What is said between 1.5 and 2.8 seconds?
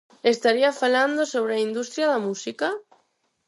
a industria da música?